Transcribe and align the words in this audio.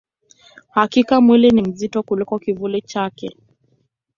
Hakika, 0.69 1.21
mwili 1.21 1.51
ni 1.51 1.61
mzito 1.61 2.03
kuliko 2.03 2.39
kivuli 2.39 2.81
chake. 2.81 3.37